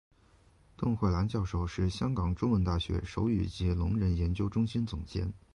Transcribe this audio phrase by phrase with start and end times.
[0.75, 5.31] 邓慧兰教授是香港中文大学手语及聋人研究中心总监。